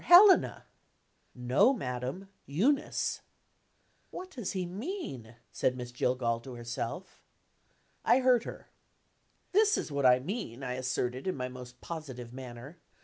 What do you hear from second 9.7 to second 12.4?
is what I mean," I asserted, in my most positive